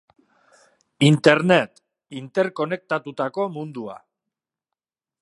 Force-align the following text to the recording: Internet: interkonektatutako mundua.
Internet: 1.09 1.83
interkonektatutako 2.21 3.49
mundua. 3.59 4.03